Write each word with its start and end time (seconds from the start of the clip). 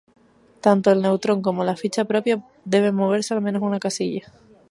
Tanto 0.65 0.89
el 0.89 1.03
Neutrón 1.03 1.43
como 1.43 1.63
la 1.63 1.75
ficha 1.75 2.05
propia 2.05 2.43
deben 2.65 2.95
moverse 2.95 3.35
al 3.35 3.41
menos 3.41 3.61
una 3.61 3.79
casilla. 3.79 4.33